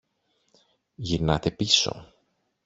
[0.95, 2.13] Γυρνάτε πίσω!